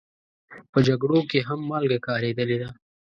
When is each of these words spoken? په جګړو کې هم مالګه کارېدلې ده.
په 0.71 0.79
جګړو 0.87 1.19
کې 1.29 1.39
هم 1.47 1.59
مالګه 1.69 1.99
کارېدلې 2.07 2.57
ده. 2.61 2.69